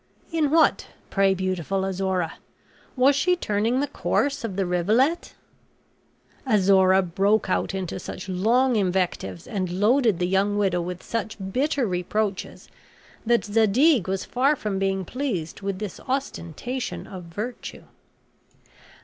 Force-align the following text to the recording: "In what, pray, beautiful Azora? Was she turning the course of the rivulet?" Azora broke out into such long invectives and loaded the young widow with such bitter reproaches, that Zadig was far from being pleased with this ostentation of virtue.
"In 0.31 0.49
what, 0.49 0.87
pray, 1.11 1.35
beautiful 1.35 1.85
Azora? 1.85 2.39
Was 2.95 3.15
she 3.15 3.35
turning 3.35 3.81
the 3.81 3.85
course 3.87 4.43
of 4.43 4.55
the 4.55 4.65
rivulet?" 4.65 5.35
Azora 6.43 7.03
broke 7.03 7.51
out 7.51 7.75
into 7.75 7.99
such 7.99 8.27
long 8.27 8.77
invectives 8.77 9.45
and 9.45 9.69
loaded 9.69 10.17
the 10.17 10.25
young 10.25 10.57
widow 10.57 10.81
with 10.81 11.03
such 11.03 11.37
bitter 11.53 11.85
reproaches, 11.85 12.67
that 13.27 13.45
Zadig 13.45 14.07
was 14.07 14.25
far 14.25 14.55
from 14.55 14.79
being 14.79 15.05
pleased 15.05 15.61
with 15.61 15.77
this 15.77 15.99
ostentation 16.07 17.05
of 17.05 17.25
virtue. 17.25 17.83